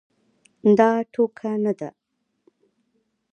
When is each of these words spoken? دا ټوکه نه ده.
دا 0.77 0.89
ټوکه 1.13 1.51
نه 1.63 1.73
ده. 1.79 1.89